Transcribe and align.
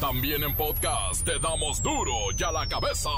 También 0.00 0.44
en 0.44 0.54
podcast 0.54 1.24
te 1.24 1.40
damos 1.40 1.82
duro 1.82 2.12
y 2.38 2.42
a 2.44 2.52
la 2.52 2.68
cabeza. 2.68 3.10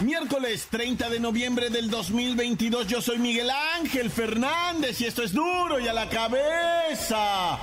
Miércoles 0.00 0.66
30 0.70 1.10
de 1.10 1.20
noviembre 1.20 1.68
del 1.68 1.90
2022, 1.90 2.86
yo 2.86 3.02
soy 3.02 3.18
Miguel 3.18 3.50
Ángel 3.50 4.10
Fernández 4.10 5.02
y 5.02 5.04
esto 5.04 5.22
es 5.22 5.34
duro 5.34 5.78
y 5.78 5.88
a 5.88 5.92
la 5.92 6.08
cabeza, 6.08 7.58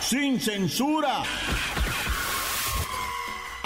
sin 0.00 0.40
censura. 0.40 1.22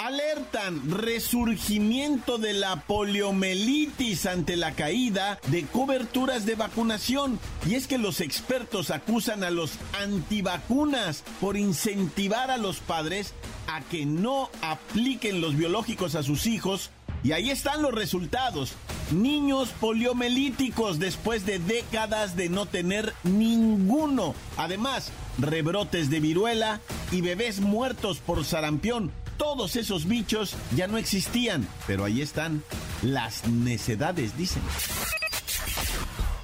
Alertan 0.01 0.89
resurgimiento 0.89 2.39
de 2.39 2.53
la 2.53 2.77
poliomielitis 2.87 4.25
ante 4.25 4.55
la 4.55 4.71
caída 4.71 5.39
de 5.49 5.63
coberturas 5.67 6.47
de 6.47 6.55
vacunación. 6.55 7.39
Y 7.67 7.75
es 7.75 7.85
que 7.85 7.99
los 7.99 8.19
expertos 8.19 8.89
acusan 8.89 9.43
a 9.43 9.51
los 9.51 9.73
antivacunas 10.01 11.23
por 11.39 11.55
incentivar 11.55 12.49
a 12.49 12.57
los 12.57 12.79
padres 12.79 13.35
a 13.67 13.81
que 13.81 14.07
no 14.07 14.49
apliquen 14.63 15.39
los 15.39 15.55
biológicos 15.55 16.15
a 16.15 16.23
sus 16.23 16.47
hijos 16.47 16.89
y 17.23 17.33
ahí 17.33 17.51
están 17.51 17.83
los 17.83 17.93
resultados. 17.93 18.73
Niños 19.11 19.69
poliomelíticos 19.79 20.97
después 20.97 21.45
de 21.45 21.59
décadas 21.59 22.35
de 22.35 22.49
no 22.49 22.65
tener 22.65 23.13
ninguno. 23.23 24.33
Además, 24.57 25.11
rebrotes 25.37 26.09
de 26.09 26.19
viruela 26.19 26.81
y 27.11 27.21
bebés 27.21 27.59
muertos 27.59 28.17
por 28.17 28.43
sarampión. 28.45 29.11
Todos 29.41 29.75
esos 29.75 30.07
bichos 30.07 30.55
ya 30.75 30.85
no 30.85 30.99
existían, 30.99 31.67
pero 31.87 32.05
ahí 32.05 32.21
están. 32.21 32.61
Las 33.01 33.47
necedades, 33.47 34.37
dicen. 34.37 34.61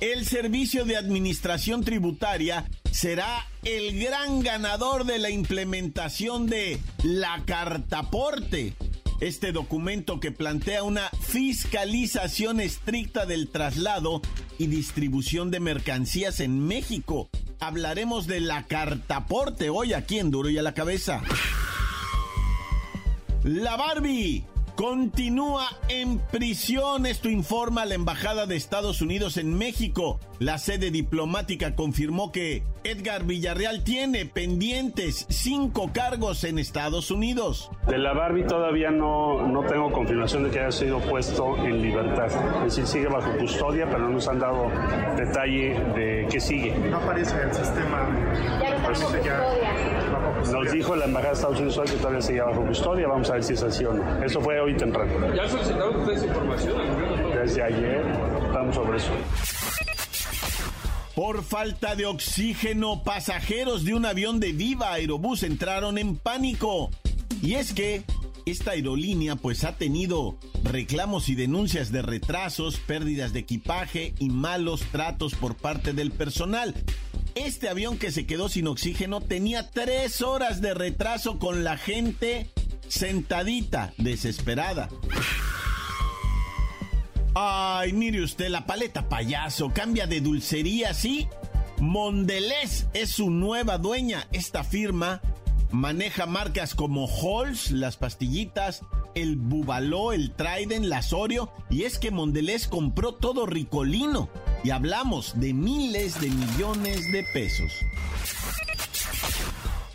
El 0.01 0.25
Servicio 0.25 0.83
de 0.83 0.97
Administración 0.97 1.83
Tributaria 1.83 2.65
será 2.89 3.45
el 3.63 3.99
gran 4.03 4.41
ganador 4.41 5.05
de 5.05 5.19
la 5.19 5.29
implementación 5.29 6.47
de 6.47 6.81
la 7.03 7.43
cartaporte 7.45 8.73
este 9.19 9.51
documento 9.51 10.19
que 10.19 10.31
plantea 10.31 10.81
una 10.81 11.09
fiscalización 11.21 12.59
estricta 12.59 13.27
del 13.27 13.49
traslado 13.49 14.23
y 14.57 14.67
distribución 14.67 15.51
de 15.51 15.59
mercancías 15.59 16.39
en 16.39 16.65
México. 16.65 17.29
Hablaremos 17.59 18.25
de 18.25 18.39
la 18.39 18.65
cartaporte 18.65 19.69
hoy 19.69 19.93
aquí 19.93 20.17
en 20.17 20.31
Duro 20.31 20.49
y 20.49 20.57
a 20.57 20.63
la 20.63 20.73
cabeza. 20.73 21.21
La 23.47 23.77
Barbie 23.77 24.43
continúa 24.75 25.67
en 25.87 26.19
prisión. 26.19 27.05
Esto 27.05 27.29
informa 27.29 27.85
la 27.85 27.95
Embajada 27.95 28.45
de 28.45 28.57
Estados 28.57 29.01
Unidos 29.01 29.37
en 29.37 29.57
México. 29.57 30.19
La 30.39 30.57
sede 30.57 30.91
diplomática 30.91 31.73
confirmó 31.73 32.33
que 32.33 32.63
Edgar 32.83 33.23
Villarreal 33.23 33.85
tiene 33.85 34.25
pendientes 34.25 35.25
cinco 35.29 35.91
cargos 35.93 36.43
en 36.43 36.59
Estados 36.59 37.09
Unidos. 37.09 37.71
De 37.87 37.97
la 37.97 38.11
Barbie 38.11 38.43
todavía 38.43 38.91
no, 38.91 39.47
no 39.47 39.63
tengo 39.63 39.93
confirmación 39.93 40.43
de 40.43 40.49
que 40.49 40.59
haya 40.59 40.71
sido 40.73 40.99
puesto 40.99 41.55
en 41.65 41.81
libertad. 41.81 42.27
Es 42.65 42.75
decir, 42.75 42.85
sigue 42.85 43.07
bajo 43.07 43.31
custodia, 43.37 43.85
pero 43.85 43.99
no 43.99 44.09
nos 44.09 44.27
han 44.27 44.39
dado 44.39 44.69
detalle 45.15 45.79
de 45.95 46.27
qué 46.29 46.41
sigue. 46.41 46.77
No 46.77 46.97
aparece 46.97 47.33
en 47.41 47.47
el 47.47 47.55
sistema. 47.55 48.09
Ya 48.61 48.71
no 48.71 48.75
está 48.75 48.89
bajo 48.89 49.13
custodia. 49.13 49.96
Nos 50.51 50.71
dijo 50.71 50.95
la 50.95 51.05
Embajada 51.05 51.31
de 51.31 51.35
Estados 51.35 51.57
Unidos 51.57 51.77
hoy 51.77 51.87
que 51.87 51.97
todavía 51.97 52.21
sigue 52.21 52.41
bajo 52.41 52.65
custodia. 52.65 53.07
Vamos 53.07 53.29
a 53.29 53.33
ver 53.33 53.43
si 53.43 53.53
es 53.53 53.63
así 53.63 53.85
o 53.85 53.93
no. 53.93 54.23
Eso 54.23 54.41
fue 54.41 54.59
hoy 54.59 54.75
temprano. 54.75 55.33
¿Ya 55.35 55.47
solicitaron 55.47 55.95
ustedes 55.97 56.23
información 56.23 56.79
al 56.79 56.93
gobierno? 56.93 57.29
Desde 57.29 57.63
ayer 57.63 58.05
estamos 58.45 58.75
sobre 58.75 58.97
eso. 58.97 59.11
Por 61.15 61.43
falta 61.43 61.95
de 61.95 62.05
oxígeno, 62.05 63.03
pasajeros 63.03 63.83
de 63.83 63.95
un 63.95 64.05
avión 64.05 64.39
de 64.39 64.51
Viva 64.51 64.93
Aerobús 64.93 65.43
entraron 65.43 65.97
en 65.97 66.15
pánico. 66.15 66.91
Y 67.41 67.55
es 67.55 67.73
que 67.73 68.03
esta 68.45 68.71
aerolínea 68.71 69.35
pues 69.35 69.63
ha 69.63 69.75
tenido 69.77 70.37
reclamos 70.63 71.27
y 71.29 71.35
denuncias 71.35 71.91
de 71.91 72.01
retrasos, 72.01 72.77
pérdidas 72.77 73.33
de 73.33 73.39
equipaje 73.39 74.13
y 74.19 74.29
malos 74.29 74.81
tratos 74.91 75.33
por 75.35 75.55
parte 75.55 75.93
del 75.93 76.11
personal. 76.11 76.73
Este 77.37 77.69
avión 77.69 77.99
que 77.99 78.11
se 78.11 78.25
quedó 78.25 78.49
sin 78.49 78.65
oxígeno 78.65 79.21
tenía 79.21 79.69
tres 79.69 80.23
horas 80.23 80.59
de 80.59 80.73
retraso 80.73 81.37
con 81.37 81.63
la 81.63 81.77
gente 81.77 82.49
sentadita, 82.87 83.93
desesperada. 83.97 84.89
Ay, 87.35 87.93
mire 87.93 88.23
usted, 88.23 88.49
la 88.49 88.65
paleta 88.65 89.07
payaso 89.07 89.71
cambia 89.71 90.07
de 90.07 90.19
dulcería, 90.19 90.95
¿sí? 90.95 91.27
Mondelez 91.79 92.87
es 92.95 93.11
su 93.11 93.29
nueva 93.29 93.77
dueña. 93.77 94.27
Esta 94.31 94.63
firma 94.63 95.21
maneja 95.69 96.25
marcas 96.25 96.73
como 96.73 97.07
Halls, 97.07 97.69
las 97.69 97.97
pastillitas, 97.97 98.81
el 99.13 99.35
Bubaló, 99.35 100.11
el 100.11 100.31
Trident, 100.31 100.85
la 100.85 101.01
Oreo. 101.11 101.53
Y 101.69 101.83
es 101.83 101.99
que 101.99 102.09
Mondelez 102.09 102.67
compró 102.67 103.13
todo 103.13 103.45
Ricolino. 103.45 104.27
Y 104.63 104.69
hablamos 104.71 105.39
de 105.39 105.53
miles 105.53 106.19
de 106.19 106.29
millones 106.29 107.11
de 107.11 107.23
pesos. 107.33 107.71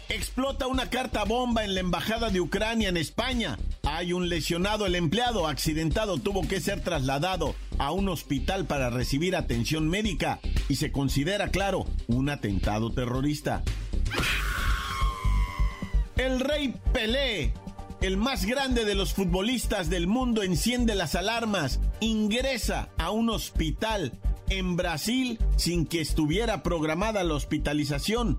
Explota 0.09 0.67
una 0.67 0.91
carta 0.91 1.25
bomba 1.25 1.65
en 1.65 1.75
la 1.75 1.81
embajada 1.81 2.29
de 2.31 2.41
Ucrania 2.41 2.91
en 2.91 2.97
España. 2.97 3.59
Hay 3.83 4.13
un 4.13 4.29
lesionado, 4.29 4.87
el 4.87 4.95
empleado 4.95 5.47
accidentado 5.49 6.19
tuvo 6.19 6.47
que 6.47 6.61
ser 6.61 6.83
trasladado 6.83 7.55
a 7.79 7.93
un 7.93 8.09
hospital 8.09 8.67
para 8.67 8.91
recibir 8.91 9.35
atención 9.35 9.89
médica 9.89 10.39
y 10.69 10.77
se 10.77 10.93
considera, 10.93 11.49
claro, 11.49 11.87
un 12.09 12.29
atentado 12.29 12.93
terrorista. 12.93 13.63
El 16.17 16.41
rey 16.41 16.75
Pelé, 16.93 17.55
el 18.03 18.19
más 18.19 18.45
grande 18.45 18.85
de 18.85 18.95
los 18.95 19.15
futbolistas 19.15 19.89
del 19.89 20.07
mundo, 20.07 20.43
enciende 20.43 20.95
las 20.95 21.15
alarmas, 21.15 21.81
ingresa 22.01 22.91
a 22.99 23.11
un 23.11 23.31
hospital 23.31 24.13
en 24.59 24.77
Brasil 24.77 25.39
sin 25.57 25.87
que 25.87 26.01
estuviera 26.01 26.63
programada 26.63 27.25
la 27.25 27.35
hospitalización. 27.35 28.39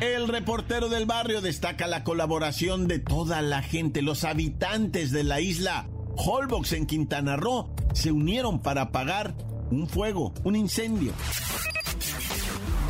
El 0.00 0.28
reportero 0.28 0.88
del 0.88 1.06
barrio 1.06 1.40
destaca 1.40 1.86
la 1.86 2.04
colaboración 2.04 2.88
de 2.88 2.98
toda 2.98 3.42
la 3.42 3.62
gente, 3.62 4.02
los 4.02 4.24
habitantes 4.24 5.10
de 5.10 5.24
la 5.24 5.40
isla 5.40 5.88
Holbox 6.16 6.72
en 6.72 6.86
Quintana 6.86 7.36
Roo 7.36 7.70
se 7.92 8.12
unieron 8.12 8.60
para 8.60 8.82
apagar 8.82 9.34
un 9.70 9.88
fuego, 9.88 10.32
un 10.44 10.56
incendio. 10.56 11.12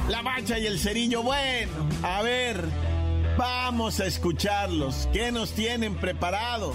La 0.09 0.23
bacha 0.23 0.59
y 0.59 0.67
el 0.67 0.79
cerillo, 0.79 1.23
bueno, 1.23 1.89
a 2.03 2.23
ver, 2.23 2.65
vamos 3.37 4.01
a 4.01 4.07
escucharlos. 4.07 5.09
¿Qué 5.13 5.31
nos 5.31 5.53
tienen 5.53 5.95
preparado? 5.97 6.75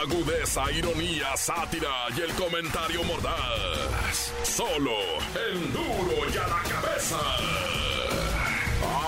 Agudeza, 0.00 0.70
ironía, 0.72 1.36
sátira 1.36 2.06
y 2.16 2.20
el 2.20 2.32
comentario 2.32 3.04
mordaz. 3.04 4.32
Solo 4.42 4.90
el 5.50 5.72
duro 5.72 6.30
y 6.32 6.36
a 6.38 6.48
la 6.48 6.62
cabeza. 6.62 7.18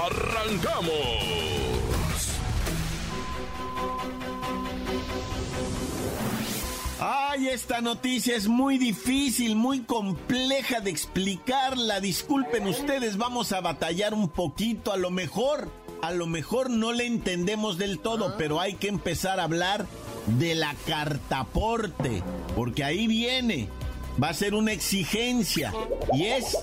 ¡Arrancamos! 0.05 1.45
Ay, 7.01 7.49
esta 7.49 7.81
noticia 7.81 8.37
es 8.37 8.47
muy 8.47 8.79
difícil, 8.79 9.57
muy 9.57 9.81
compleja 9.81 10.81
de 10.81 10.91
explicarla. 10.91 12.01
Disculpen 12.01 12.67
ustedes, 12.67 13.17
vamos 13.17 13.53
a 13.53 13.61
batallar 13.61 14.15
un 14.15 14.29
poquito. 14.29 14.93
A 14.93 14.97
lo 14.97 15.11
mejor, 15.11 15.71
a 16.03 16.13
lo 16.13 16.27
mejor 16.27 16.71
no 16.71 16.93
le 16.93 17.07
entendemos 17.07 17.79
del 17.79 17.99
todo, 17.99 18.37
pero 18.37 18.61
hay 18.61 18.75
que 18.75 18.89
empezar 18.89 19.41
a 19.41 19.45
hablar 19.45 19.87
de 20.27 20.55
la 20.55 20.75
cartaporte, 20.87 22.23
porque 22.55 22.85
ahí 22.85 23.07
viene, 23.07 23.69
va 24.23 24.29
a 24.29 24.35
ser 24.35 24.55
una 24.55 24.73
exigencia 24.73 25.73
y 26.13 26.25
es 26.25 26.59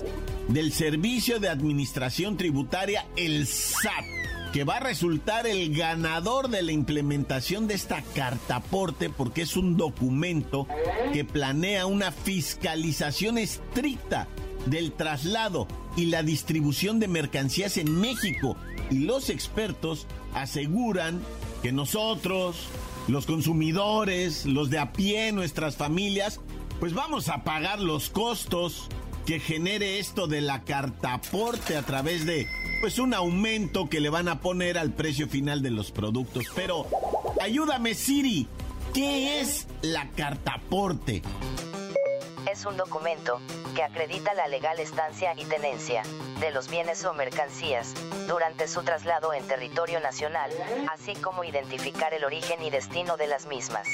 del 0.48 0.72
Servicio 0.72 1.38
de 1.38 1.48
Administración 1.48 2.36
Tributaria, 2.36 3.06
el 3.16 3.46
SAT, 3.46 4.04
que 4.52 4.64
va 4.64 4.76
a 4.76 4.80
resultar 4.80 5.46
el 5.46 5.74
ganador 5.74 6.48
de 6.48 6.62
la 6.62 6.72
implementación 6.72 7.66
de 7.66 7.74
esta 7.74 8.02
cartaporte 8.14 9.08
porque 9.08 9.42
es 9.42 9.56
un 9.56 9.76
documento 9.76 10.66
que 11.12 11.24
planea 11.24 11.86
una 11.86 12.12
fiscalización 12.12 13.38
estricta 13.38 14.28
del 14.66 14.92
traslado 14.92 15.66
y 15.96 16.06
la 16.06 16.22
distribución 16.22 17.00
de 17.00 17.08
mercancías 17.08 17.76
en 17.78 18.00
México. 18.00 18.56
Y 18.90 19.00
los 19.00 19.30
expertos 19.30 20.06
aseguran 20.34 21.20
que 21.62 21.72
nosotros, 21.72 22.56
los 23.08 23.26
consumidores, 23.26 24.46
los 24.46 24.70
de 24.70 24.78
a 24.78 24.92
pie, 24.92 25.32
nuestras 25.32 25.76
familias, 25.76 26.40
pues 26.80 26.94
vamos 26.94 27.28
a 27.28 27.44
pagar 27.44 27.80
los 27.80 28.10
costos 28.10 28.88
que 29.26 29.38
genere 29.38 29.98
esto 29.98 30.26
de 30.26 30.40
la 30.40 30.64
cartaporte 30.64 31.76
a 31.76 31.82
través 31.82 32.26
de 32.26 32.46
pues 32.80 32.98
un 32.98 33.14
aumento 33.14 33.88
que 33.88 34.00
le 34.00 34.10
van 34.10 34.28
a 34.28 34.40
poner 34.40 34.76
al 34.76 34.92
precio 34.92 35.28
final 35.28 35.62
de 35.62 35.70
los 35.70 35.92
productos. 35.92 36.46
Pero 36.54 36.86
ayúdame 37.40 37.94
Siri, 37.94 38.48
¿qué 38.92 39.40
es 39.40 39.68
la 39.82 40.08
cartaporte? 40.10 41.22
Es 42.50 42.64
un 42.66 42.76
documento 42.76 43.40
que 43.74 43.82
acredita 43.82 44.34
la 44.34 44.48
legal 44.48 44.78
estancia 44.80 45.34
y 45.36 45.44
tenencia 45.44 46.02
de 46.40 46.50
los 46.50 46.68
bienes 46.68 47.04
o 47.04 47.14
mercancías 47.14 47.94
durante 48.26 48.68
su 48.68 48.82
traslado 48.82 49.32
en 49.32 49.46
territorio 49.46 50.00
nacional, 50.00 50.50
así 50.90 51.14
como 51.14 51.44
identificar 51.44 52.12
el 52.14 52.24
origen 52.24 52.62
y 52.62 52.70
destino 52.70 53.16
de 53.16 53.28
las 53.28 53.46
mismas. 53.46 53.86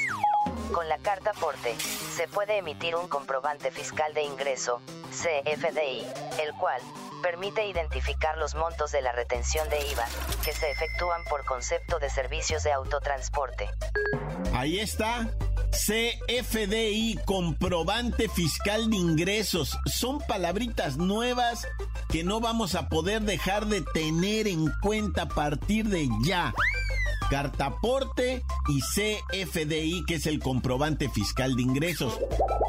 Con 0.73 0.87
la 0.87 0.97
carta 0.97 1.31
porte, 1.33 1.75
se 1.79 2.27
puede 2.27 2.57
emitir 2.57 2.95
un 2.95 3.07
comprobante 3.07 3.71
fiscal 3.71 4.13
de 4.13 4.23
ingreso, 4.23 4.81
CFDI, 5.09 6.05
el 6.41 6.53
cual 6.59 6.81
permite 7.21 7.65
identificar 7.65 8.37
los 8.37 8.55
montos 8.55 8.91
de 8.91 9.01
la 9.01 9.11
retención 9.11 9.67
de 9.69 9.79
IVA, 9.87 10.05
que 10.43 10.53
se 10.53 10.69
efectúan 10.69 11.23
por 11.25 11.45
concepto 11.45 11.99
de 11.99 12.09
servicios 12.09 12.63
de 12.63 12.71
autotransporte. 12.71 13.69
Ahí 14.53 14.79
está. 14.79 15.27
CFDI, 15.71 17.19
comprobante 17.25 18.27
fiscal 18.29 18.89
de 18.89 18.97
ingresos. 18.97 19.77
Son 19.85 20.19
palabritas 20.19 20.97
nuevas 20.97 21.67
que 22.09 22.23
no 22.23 22.39
vamos 22.39 22.75
a 22.75 22.89
poder 22.89 23.21
dejar 23.21 23.67
de 23.67 23.81
tener 23.93 24.47
en 24.47 24.71
cuenta 24.81 25.23
a 25.23 25.27
partir 25.27 25.87
de 25.87 26.09
ya. 26.23 26.53
Cartaporte 27.29 28.43
y 28.67 28.79
CFDI, 28.81 30.03
que 30.05 30.15
es 30.15 30.25
el 30.25 30.39
comprobante 30.39 31.09
fiscal 31.09 31.55
de 31.55 31.61
ingresos. 31.61 32.19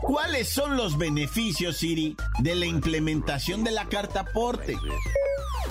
¿Cuáles 0.03 0.49
son 0.49 0.77
los 0.77 0.99
beneficios, 0.99 1.79
Siri, 1.79 2.17
de 2.41 2.55
la 2.55 2.67
implementación 2.67 3.65
de 3.65 3.71
la 3.71 3.87
cartaporte? 3.87 4.77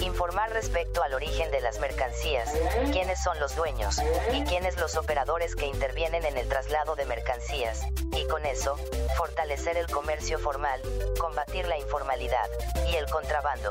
Informar 0.02 0.52
respecto 0.52 1.04
al 1.04 1.14
origen 1.14 1.52
de 1.52 1.62
las 1.62 1.80
mercancías, 1.80 2.50
quiénes 2.92 3.22
son 3.22 3.40
los 3.40 3.56
dueños 3.56 3.98
y 4.34 4.42
quiénes 4.44 4.78
los 4.80 4.96
operadores 4.96 5.56
que 5.56 5.68
intervienen 5.68 6.26
en 6.26 6.38
el 6.38 6.48
traslado 6.48 6.96
de 6.96 7.06
mercancías, 7.06 7.86
y 8.16 8.26
con 8.28 8.46
eso, 8.46 8.78
fortalecer 9.18 9.78
el 9.78 9.88
comercio 9.88 10.40
formal, 10.40 10.82
combatir 11.20 11.68
la 11.68 11.78
informalidad 11.78 12.48
y 12.92 12.96
el 12.96 13.06
contrabando. 13.08 13.70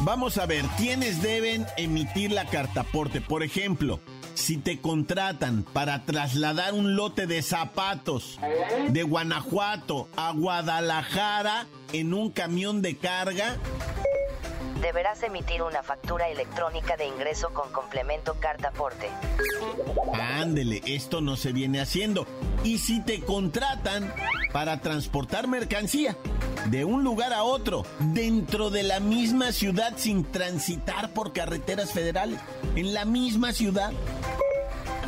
Vamos 0.00 0.38
a 0.38 0.46
ver, 0.46 0.64
¿quiénes 0.76 1.22
deben 1.22 1.66
emitir 1.76 2.32
la 2.32 2.46
cartaporte? 2.46 3.20
Por 3.20 3.42
ejemplo, 3.42 4.00
si 4.34 4.56
te 4.56 4.80
contratan 4.80 5.62
para 5.62 6.04
trasladar 6.04 6.74
un 6.74 6.96
lote 6.96 7.26
de 7.26 7.42
zapatos 7.42 8.38
de 8.88 9.02
Guanajuato 9.02 10.08
a 10.16 10.32
Guadalajara 10.32 11.66
en 11.92 12.14
un 12.14 12.30
camión 12.30 12.80
de 12.82 12.96
carga, 12.96 13.56
deberás 14.80 15.22
emitir 15.22 15.62
una 15.62 15.82
factura 15.82 16.28
electrónica 16.28 16.96
de 16.96 17.06
ingreso 17.06 17.52
con 17.52 17.70
complemento 17.72 18.34
carta 18.40 18.68
aporte. 18.68 19.08
Ándele, 20.12 20.82
esto 20.86 21.20
no 21.20 21.36
se 21.36 21.52
viene 21.52 21.80
haciendo. 21.80 22.26
Y 22.64 22.78
si 22.78 23.00
te 23.02 23.20
contratan 23.20 24.12
para 24.52 24.80
transportar 24.80 25.48
mercancía 25.48 26.16
de 26.66 26.84
un 26.84 27.04
lugar 27.04 27.32
a 27.32 27.42
otro, 27.42 27.84
dentro 27.98 28.70
de 28.70 28.82
la 28.82 29.00
misma 29.00 29.52
ciudad 29.52 29.94
sin 29.96 30.24
transitar 30.24 31.12
por 31.12 31.32
carreteras 31.32 31.92
federales, 31.92 32.38
en 32.76 32.92
la 32.94 33.04
misma 33.04 33.52
ciudad, 33.52 33.92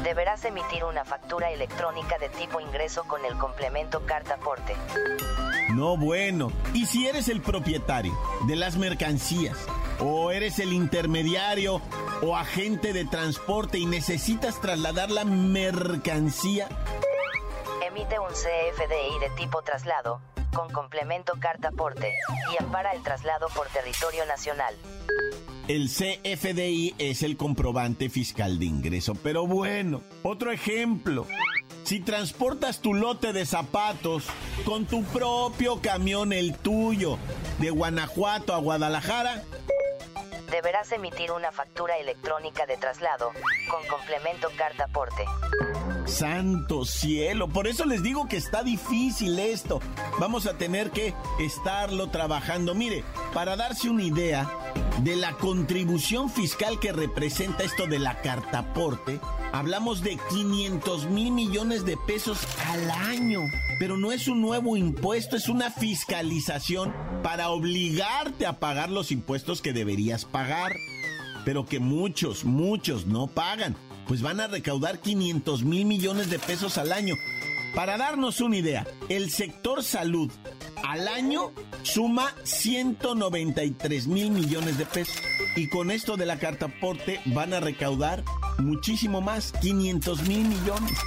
deberás 0.03 0.45
emitir 0.45 0.85
una 0.85 1.05
factura 1.05 1.51
electrónica 1.51 2.19
de 2.19 2.29
tipo 2.29 2.61
ingreso 2.61 3.05
con 3.05 3.25
el 3.25 3.37
complemento 3.39 4.05
carta 4.07 4.35
aporte. 4.35 4.75
No 5.71 5.97
bueno. 5.97 6.53
¿Y 6.75 6.87
si 6.87 7.07
eres 7.07 7.29
el 7.29 7.41
propietario 7.41 8.13
de 8.47 8.57
las 8.57 8.77
mercancías? 8.77 9.57
¿O 10.01 10.31
eres 10.31 10.59
el 10.59 10.73
intermediario 10.73 11.81
o 12.23 12.37
agente 12.37 12.93
de 12.93 13.05
transporte 13.05 13.79
y 13.79 13.87
necesitas 13.87 14.61
trasladar 14.61 15.11
la 15.11 15.25
mercancía? 15.25 16.69
Emite 17.87 18.19
un 18.19 18.29
CFDI 18.29 19.19
de 19.21 19.31
tipo 19.37 19.63
traslado, 19.63 20.21
con 20.55 20.71
complemento 20.73 21.35
carta 21.41 21.69
aporte, 21.69 22.13
y 22.53 22.63
ampara 22.63 22.93
el 22.93 23.03
traslado 23.03 23.49
por 23.51 23.67
territorio 23.69 24.27
nacional. 24.27 24.75
El 25.73 25.89
CFDI 25.89 26.97
es 26.99 27.23
el 27.23 27.39
comprobante 27.39 28.11
fiscal 28.11 28.59
de 28.59 28.67
ingreso. 28.67 29.15
Pero 29.15 29.47
bueno, 29.47 30.03
otro 30.23 30.53
ejemplo. 30.53 31.27
Si 31.85 32.01
transportas 32.01 32.83
tu 32.83 32.93
lote 32.93 33.33
de 33.33 33.47
zapatos 33.47 34.25
con 34.67 34.85
tu 34.85 35.03
propio 35.03 35.81
camión, 35.81 36.35
el 36.35 36.55
tuyo, 36.59 37.17
de 37.59 37.71
Guanajuato 37.71 38.53
a 38.53 38.59
Guadalajara, 38.59 39.45
deberás 40.51 40.93
emitir 40.93 41.33
una 41.33 41.51
factura 41.53 41.97
electrónica 41.97 42.67
de 42.67 42.77
traslado 42.77 43.31
con 43.71 43.83
complemento 43.87 44.49
carta 44.59 44.85
aporte. 44.85 45.25
Santo 46.05 46.85
cielo, 46.85 47.49
por 47.49 47.67
eso 47.67 47.87
les 47.87 48.03
digo 48.03 48.29
que 48.29 48.37
está 48.37 48.63
difícil 48.63 49.39
esto. 49.39 49.81
Vamos 50.21 50.47
a 50.47 50.59
tener 50.59 50.91
que 50.91 51.15
estarlo 51.41 52.11
trabajando. 52.11 52.75
Mire, 52.75 53.05
para 53.33 53.57
darse 53.57 53.89
una 53.89 54.03
idea, 54.03 54.51
de 54.99 55.17
la 55.17 55.33
contribución 55.33 56.31
fiscal 56.31 56.79
que 56.79 56.93
representa 56.93 57.65
esto 57.65 57.87
de 57.87 57.99
la 57.99 58.21
cartaporte, 58.21 59.21
hablamos 59.53 60.03
de 60.03 60.19
500 60.31 61.07
mil 61.07 61.33
millones 61.33 61.85
de 61.85 61.97
pesos 61.97 62.39
al 62.69 62.91
año. 62.91 63.41
Pero 63.79 63.97
no 63.97 64.13
es 64.13 64.29
un 64.29 64.41
nuevo 64.41 64.77
impuesto, 64.77 65.37
es 65.37 65.49
una 65.49 65.71
fiscalización 65.71 66.95
para 67.23 67.49
obligarte 67.49 68.47
a 68.47 68.61
pagar 68.61 68.91
los 68.91 69.11
impuestos 69.11 69.61
que 69.61 69.73
deberías 69.73 70.25
pagar. 70.25 70.73
Pero 71.45 71.67
que 71.67 71.81
muchos, 71.81 72.45
muchos 72.45 73.07
no 73.07 73.27
pagan. 73.27 73.77
Pues 74.07 74.23
van 74.23 74.41
a 74.41 74.47
recaudar 74.47 75.01
500 75.01 75.65
mil 75.65 75.85
millones 75.87 76.31
de 76.31 76.39
pesos 76.39 76.79
al 76.79 76.93
año. 76.93 77.15
Para 77.75 77.97
darnos 77.97 78.41
una 78.43 78.57
idea, 78.57 78.87
el 79.09 79.31
sector 79.31 79.83
salud 79.83 80.31
al 80.85 81.09
año 81.09 81.53
suma 81.83 82.35
193 82.43 84.07
mil 84.09 84.31
millones 84.31 84.77
de 84.77 84.85
pesos. 84.85 85.17
Y 85.57 85.69
con 85.69 85.91
esto 85.91 86.19
de 86.19 86.27
la 86.27 86.39
carta 86.39 86.67
aporte 86.67 87.21
van 87.27 87.55
a 87.55 87.61
recaudar 87.61 88.25
muchísimo 88.59 89.23
más, 89.23 89.53
500 89.53 90.29
mil 90.29 90.49
millones. 90.49 90.99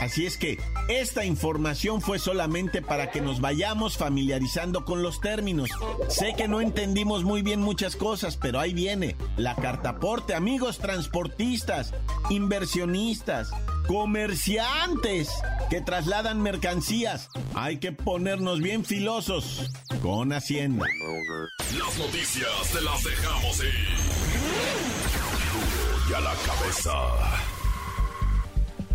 Así 0.00 0.26
es 0.26 0.36
que 0.36 0.58
esta 0.88 1.24
información 1.24 2.00
fue 2.00 2.18
solamente 2.18 2.82
para 2.82 3.10
que 3.10 3.20
nos 3.20 3.40
vayamos 3.40 3.96
familiarizando 3.96 4.84
con 4.84 5.02
los 5.02 5.20
términos. 5.20 5.70
Sé 6.08 6.34
que 6.36 6.48
no 6.48 6.60
entendimos 6.60 7.24
muy 7.24 7.42
bien 7.42 7.60
muchas 7.60 7.94
cosas, 7.96 8.36
pero 8.36 8.58
ahí 8.58 8.74
viene 8.74 9.16
la 9.36 9.54
cartaporte, 9.54 10.34
amigos 10.34 10.78
transportistas, 10.78 11.94
inversionistas, 12.30 13.50
comerciantes 13.86 15.30
que 15.72 15.80
trasladan 15.80 16.42
mercancías. 16.42 17.30
Hay 17.54 17.78
que 17.78 17.92
ponernos 17.92 18.60
bien 18.60 18.84
filosos 18.84 19.70
con 20.02 20.30
Hacienda. 20.34 20.84
Las 21.78 21.96
noticias 21.96 22.50
te 22.70 22.82
las 22.82 23.02
dejamos 23.02 23.58
ir. 23.60 23.88
Y 26.10 26.12
a 26.12 26.20
la 26.20 26.34
cabeza. 26.34 26.92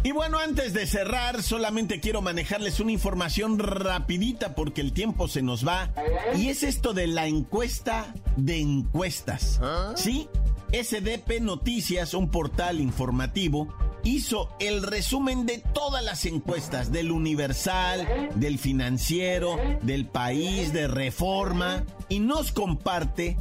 Y 0.03 0.11
bueno, 0.11 0.37
antes 0.37 0.73
de 0.73 0.85
cerrar, 0.85 1.41
solamente 1.41 1.99
quiero 1.99 2.21
manejarles 2.21 2.79
una 2.79 2.91
información 2.91 3.57
rapidita 3.57 4.53
porque 4.53 4.81
el 4.81 4.93
tiempo 4.93 5.27
se 5.27 5.41
nos 5.41 5.67
va. 5.67 5.89
Y 6.35 6.49
es 6.49 6.61
esto 6.61 6.93
de 6.93 7.07
la 7.07 7.25
encuesta 7.25 8.13
de 8.35 8.59
encuestas. 8.59 9.59
¿Sí? 9.95 10.29
SDP 10.71 11.41
Noticias, 11.41 12.13
un 12.13 12.29
portal 12.29 12.81
informativo, 12.81 13.73
hizo 14.07 14.49
el 14.59 14.83
resumen 14.83 15.45
de 15.45 15.57
todas 15.73 16.03
las 16.03 16.25
encuestas 16.25 16.91
del 16.91 17.11
Universal, 17.11 18.29
del 18.35 18.57
Financiero, 18.57 19.57
del 19.81 20.07
País, 20.07 20.71
de 20.71 20.87
Reforma, 20.87 21.83
y 22.07 22.19
nos 22.19 22.53
comparte 22.53 23.37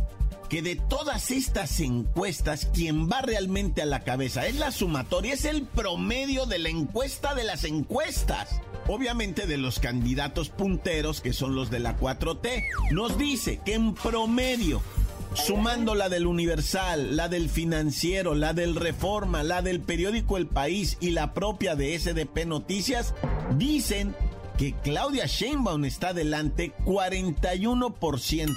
que 0.49 0.63
de 0.63 0.77
todas 0.77 1.31
estas 1.31 1.81
encuestas, 1.81 2.67
quien 2.73 3.09
va 3.09 3.23
realmente 3.23 3.83
a 3.83 3.87
la 3.87 4.01
cabeza 4.01 4.47
es 4.47 4.57
la 4.57 4.71
sumatoria, 4.71 5.35
es 5.35 5.45
el 5.45 5.63
promedio 5.63 6.47
de 6.47 6.59
la 6.59 6.69
encuesta 6.69 7.35
de 7.35 7.45
las 7.45 7.65
encuestas. 7.65 8.61
Obviamente 8.89 9.47
de 9.47 9.57
los 9.57 9.81
candidatos 9.81 10.49
punteros, 10.49 11.21
que 11.21 11.33
son 11.33 11.57
los 11.57 11.71
de 11.71 11.81
la 11.81 11.99
4T, 11.99 12.65
nos 12.93 13.19
dice 13.19 13.61
que 13.65 13.75
en 13.75 13.95
promedio, 13.95 14.83
sumando 15.37 15.95
la 15.95 16.09
del 16.09 16.27
Universal, 16.27 17.17
la 17.17 17.29
del 17.29 17.49
Financiero, 17.51 18.35
la 18.35 18.55
del 18.55 18.75
Reforma, 18.75 19.43
la 19.43 19.63
del 19.63 19.81
periódico 19.81 20.37
El 20.37 20.47
País 20.47 20.97
y 21.01 21.11
la 21.11 21.35
propia 21.35 21.77
de 21.77 21.99
SDP 21.99 22.47
Noticias, 22.47 23.15
dicen 23.57 24.15
que 24.57 24.73
Claudia 24.83 25.27
Sheinbaum 25.27 25.85
está 25.85 26.09
adelante 26.09 26.73
41%, 26.85 28.55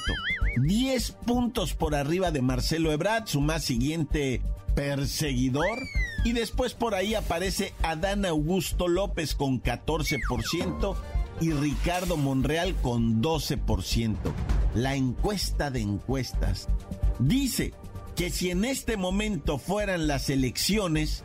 10 0.63 1.11
puntos 1.25 1.73
por 1.73 1.95
arriba 1.95 2.31
de 2.31 2.41
Marcelo 2.41 2.91
Ebrard, 2.91 3.27
su 3.27 3.41
más 3.41 3.63
siguiente 3.63 4.41
perseguidor. 4.73 5.79
Y 6.23 6.33
después 6.33 6.73
por 6.73 6.95
ahí 6.95 7.13
aparece 7.15 7.73
Adán 7.81 8.25
Augusto 8.25 8.87
López 8.87 9.35
con 9.35 9.61
14% 9.61 10.95
y 11.41 11.51
Ricardo 11.51 12.17
Monreal 12.17 12.75
con 12.75 13.21
12%. 13.21 14.15
La 14.75 14.95
encuesta 14.95 15.71
de 15.71 15.81
encuestas 15.81 16.67
dice 17.19 17.73
que 18.15 18.29
si 18.29 18.51
en 18.51 18.65
este 18.65 18.97
momento 18.97 19.57
fueran 19.57 20.07
las 20.07 20.29
elecciones, 20.29 21.23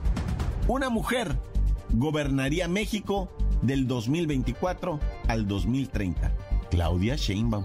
una 0.69 0.89
mujer 0.89 1.37
gobernaría 1.91 2.69
México 2.69 3.31
del 3.63 3.87
2024 3.87 4.99
al 5.29 5.47
2030. 5.47 6.33
Claudia 6.71 7.17
Sheinbaum. 7.17 7.65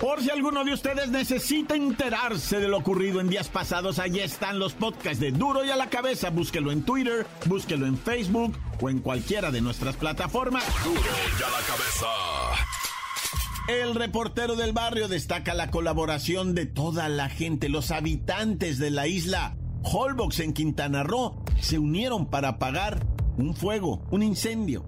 Por 0.00 0.22
si 0.22 0.30
alguno 0.30 0.64
de 0.64 0.72
ustedes 0.72 1.10
necesita 1.10 1.76
enterarse 1.76 2.58
de 2.58 2.68
lo 2.68 2.78
ocurrido 2.78 3.20
en 3.20 3.28
días 3.28 3.48
pasados, 3.48 3.98
allí 3.98 4.20
están 4.20 4.58
los 4.58 4.72
podcasts 4.72 5.20
de 5.20 5.30
Duro 5.30 5.62
y 5.64 5.70
a 5.70 5.76
la 5.76 5.90
cabeza. 5.90 6.30
Búsquelo 6.30 6.72
en 6.72 6.82
Twitter, 6.82 7.26
búsquelo 7.44 7.86
en 7.86 7.98
Facebook 7.98 8.56
o 8.80 8.88
en 8.88 9.00
cualquiera 9.00 9.50
de 9.50 9.60
nuestras 9.60 9.96
plataformas. 9.96 10.64
Duro 10.82 11.00
y 11.00 11.42
a 11.42 11.50
la 11.50 11.66
cabeza. 11.66 12.06
El 13.68 13.94
reportero 13.94 14.56
del 14.56 14.72
barrio 14.72 15.06
destaca 15.06 15.52
la 15.52 15.70
colaboración 15.70 16.54
de 16.54 16.64
toda 16.64 17.08
la 17.10 17.28
gente, 17.28 17.68
los 17.68 17.90
habitantes 17.90 18.78
de 18.78 18.90
la 18.90 19.06
isla 19.06 19.56
Holbox 19.82 20.40
en 20.40 20.52
Quintana 20.52 21.02
Roo 21.02 21.42
se 21.60 21.78
unieron 21.78 22.26
para 22.26 22.48
apagar 22.48 23.06
un 23.36 23.54
fuego, 23.54 24.02
un 24.10 24.22
incendio. 24.22 24.84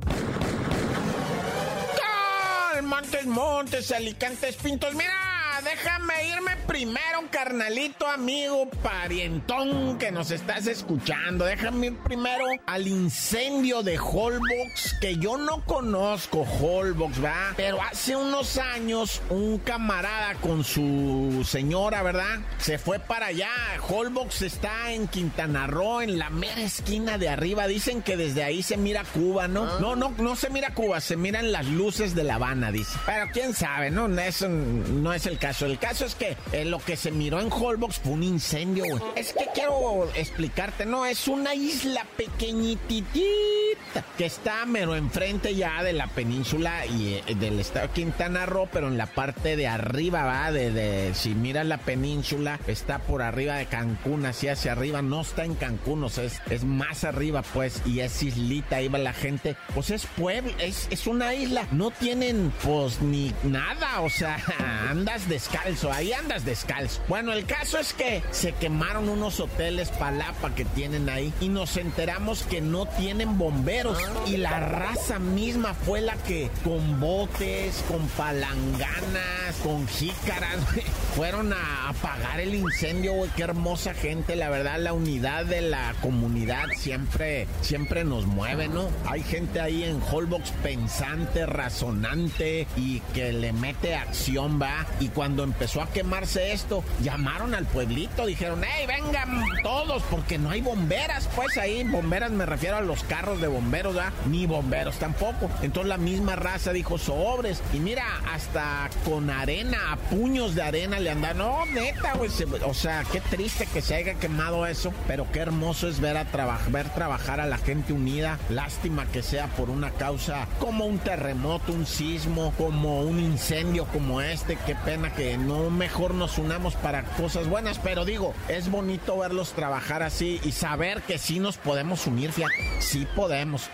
Montes, 2.85 3.27
Montes, 3.27 3.93
Alicantes, 3.93 4.57
Pintos. 4.57 4.95
Mira, 4.95 5.22
déjame 5.65 6.29
irme 6.29 6.57
primero, 6.67 7.23
carnalito, 7.31 8.07
amigo, 8.07 8.69
parientón 8.83 9.99
que 9.99 10.11
nos 10.11 10.31
estás 10.31 10.67
escuchando. 10.67 11.45
Déjame 11.45 11.89
ir 11.89 11.99
primero 11.99 12.45
al 12.67 12.87
incendio 12.87 13.83
de 13.83 13.99
Holbox, 13.99 14.99
que 15.01 15.17
yo 15.17 15.37
no 15.37 15.65
conozco 15.65 16.43
Holbox, 16.43 17.23
¿va? 17.25 17.53
Pero 17.57 17.81
hace 17.81 18.17
unos 18.17 18.59
años 18.59 19.21
un 19.31 19.59
camarada 19.59 20.35
con 20.41 20.65
su 20.65 21.47
señora, 21.47 22.03
¿verdad? 22.03 22.41
Se 22.59 22.79
fue 22.79 22.99
para 22.99 23.27
allá. 23.27 23.51
Holbox 23.89 24.43
está 24.43 24.93
en 24.93 25.09
Quintana 25.09 25.67
Roo, 25.67 26.03
en 26.03 26.19
la 26.19 26.31
mera 26.31 26.61
esquina 26.63 27.19
de 27.19 27.29
arriba. 27.29 27.67
Dicen 27.67 28.03
que 28.03 28.17
desde 28.17 28.43
ahí 28.43 28.63
se 28.63 28.77
mira 28.77 29.05
Cuba, 29.05 29.49
¿no? 29.49 29.79
No, 29.79 29.97
no, 29.97 30.15
no 30.19 30.37
se 30.37 30.51
mira 30.51 30.75
Cuba, 30.75 31.01
se 31.01 31.17
miran 31.17 31.53
las 31.53 31.67
luces 31.67 32.15
de 32.15 32.25
La 32.25 32.35
Habana, 32.37 32.73
dice. 32.73 32.99
Pero 33.07 33.27
quién 33.33 33.55
sabe, 33.55 33.91
¿no? 33.91 34.09
Eso 34.21 34.49
no 34.49 35.13
es 35.13 35.27
el 35.27 35.39
caso. 35.39 35.52
El 35.61 35.79
caso 35.79 36.07
es 36.07 36.15
que 36.15 36.37
eh, 36.53 36.65
lo 36.65 36.79
que 36.79 36.97
se 36.97 37.11
miró 37.11 37.41
en 37.41 37.53
Holbox 37.53 37.99
fue 37.99 38.13
un 38.13 38.23
incendio. 38.23 38.85
Es 39.15 39.33
que 39.33 39.47
quiero 39.55 40.09
explicarte, 40.15 40.87
no, 40.87 41.05
es 41.05 41.29
una 41.29 41.55
isla 41.55 42.07
pequeñititita 42.17 44.05
que 44.17 44.27
está 44.27 44.65
mero 44.67 44.97
enfrente 44.97 45.55
ya 45.55 45.83
de 45.83 45.93
la 45.93 46.07
península 46.07 46.87
y 46.87 47.21
eh, 47.27 47.35
del 47.35 47.61
estado 47.61 47.89
de 47.89 47.93
Quintana 47.93 48.47
Roo, 48.47 48.69
pero 48.73 48.89
en 48.89 48.97
la 48.97 49.07
parte 49.07 49.57
de 49.57 49.67
arriba, 49.67 50.25
va, 50.25 50.51
de, 50.51 50.71
de 50.71 51.15
si 51.15 51.35
miras 51.35 51.67
la 51.67 51.79
península, 51.79 52.59
está 52.67 53.01
por 53.01 53.23
arriba 53.23 53.57
de 53.57 53.67
Cancún, 53.67 54.25
así 54.25 54.49
hacia 54.49 54.73
arriba, 54.73 55.03
no 55.03 55.21
está 55.21 55.45
en 55.45 55.55
Cancún, 55.55 56.05
o 56.05 56.09
sea, 56.09 56.25
es, 56.25 56.65
más 56.65 57.05
arriba, 57.05 57.43
pues, 57.43 57.83
y 57.85 58.01
es 58.01 58.23
islita, 58.23 58.77
ahí 58.77 58.89
va 58.89 58.99
la 58.99 59.13
gente, 59.13 59.57
pues 59.75 59.91
es 59.91 60.07
pueblo, 60.07 60.53
es, 60.59 60.87
es 60.91 61.07
una 61.07 61.35
isla, 61.35 61.67
no 61.73 61.91
tienen, 61.91 62.53
pues, 62.63 63.03
ni 63.03 63.33
nada, 63.43 64.01
o 64.01 64.11
sea, 64.11 64.39
andas 64.89 65.29
descalzo, 65.43 65.93
ahí 65.93 66.13
andas 66.13 66.45
descalzo. 66.45 67.01
Bueno, 67.09 67.33
el 67.33 67.45
caso 67.47 67.79
es 67.79 67.93
que 67.93 68.23
se 68.31 68.53
quemaron 68.53 69.09
unos 69.09 69.41
hoteles 69.41 69.91
palapa 69.91 70.55
que 70.55 70.65
tienen 70.65 71.09
ahí 71.09 71.33
y 71.41 71.49
nos 71.49 71.77
enteramos 71.77 72.45
que 72.45 72.61
no 72.61 72.87
tienen 72.87 73.39
bomberos 73.39 73.99
y 74.27 74.37
la 74.37 74.61
raza 74.61 75.19
misma 75.19 75.75
fue 75.75 76.01
la 76.01 76.15
que 76.15 76.49
con 76.63 77.01
botes, 77.01 77.83
con 77.89 78.07
palanganas, 78.09 79.57
con 79.65 79.89
jícaras, 79.89 80.59
fueron 81.17 81.53
a 81.53 81.89
apagar 81.89 82.39
el 82.39 82.55
incendio, 82.55 83.15
güey, 83.15 83.31
qué 83.37 83.43
hermosa 83.43 83.95
gente, 83.95 84.37
la 84.37 84.49
verdad, 84.49 84.79
la 84.79 84.93
unidad 84.93 85.45
de 85.45 85.61
la 85.61 85.95
comunidad 86.03 86.67
siempre, 86.77 87.49
siempre 87.63 88.05
nos 88.05 88.27
mueve, 88.27 88.69
¿no? 88.69 88.89
Hay 89.07 89.25
gente 89.25 89.61
ahí 89.61 89.83
en 89.83 90.01
Holbox 90.01 90.53
pensante, 90.63 91.47
razonante 91.47 92.69
y 92.77 93.01
que 93.13 93.33
le 93.33 93.53
mete 93.53 93.97
acción, 93.97 94.61
va, 94.63 94.87
y 95.01 95.09
cuando 95.09 95.32
empezó 95.39 95.83
a 95.83 95.89
quemarse 95.89 96.53
esto, 96.53 96.85
llamaron 97.03 97.55
al 97.55 97.67
pueblito, 97.67 98.27
dijeron, 98.27 98.63
hey, 98.65 98.87
vengan 98.87 99.45
todos, 99.63 100.03
porque 100.11 100.39
no 100.39 100.51
hay 100.51 100.61
bomberas, 100.61 101.29
pues 101.35 101.57
ahí, 101.59 101.85
bomberas 101.85 102.31
me 102.31 102.47
refiero 102.47 102.77
a 102.77 102.81
los 102.81 103.03
carros 103.05 103.41
de 103.41 103.49
bomberos, 103.49 103.95
¿verdad? 103.95 104.13
Ni 104.29 104.47
bomberos 104.47 104.99
tampoco. 104.99 105.51
Entonces 105.63 105.89
la 105.89 105.99
misma 105.99 106.37
raza 106.37 106.73
dijo, 106.73 106.99
sobres, 106.99 107.63
y 107.73 107.79
mira, 107.79 108.05
hasta 108.33 108.91
con 109.05 109.31
arena, 109.31 109.79
a 109.93 109.97
puños 109.97 110.55
de 110.55 110.63
arena 110.63 111.01
le 111.01 111.11
andan, 111.11 111.39
no, 111.39 111.65
neta, 111.67 112.15
güey, 112.15 112.31
o 112.65 112.75
sea, 112.75 113.05
qué 113.11 113.21
triste 113.21 113.67
que 113.67 113.83
se 113.83 113.95
haya 113.95 114.15
quemado 114.15 114.67
eso, 114.67 114.93
pero 115.07 115.31
qué 115.33 115.41
hermoso 115.41 115.89
es 115.89 116.01
ver 116.01 116.17
a 116.17 116.25
trabajar, 116.25 116.71
ver 116.71 116.89
trabajar 116.91 117.41
a 117.41 117.47
la 117.47 117.59
gente 117.59 117.93
unida, 117.93 118.39
lástima 118.49 119.07
que 119.07 119.23
sea 119.23 119.47
por 119.49 119.71
una 119.71 119.91
causa 119.91 120.47
como 120.59 120.87
un 120.87 120.99
terremoto, 120.99 121.73
un 121.73 121.87
sismo, 121.87 122.53
como 122.57 123.03
un 123.03 123.19
incendio 123.19 123.87
como 123.87 124.21
este, 124.21 124.57
qué 124.67 124.75
pena 124.75 125.13
que 125.15 125.22
no 125.39 125.71
mejor 125.71 126.15
nos 126.15 126.39
unamos 126.39 126.75
para 126.75 127.05
cosas 127.05 127.49
buenas, 127.49 127.79
pero 127.79 128.05
digo, 128.05 128.35
es 128.49 128.71
bonito 128.71 129.19
verlos 129.19 129.53
trabajar 129.53 130.03
así 130.03 130.41
y 130.45 130.53
saber 130.53 131.03
que 131.03 131.19
sí 131.19 131.39
nos 131.39 131.59
podemos 131.59 132.07
unir, 132.07 132.33
fíjate, 132.33 132.55
sí 132.81 133.07
podemos. 133.15 133.71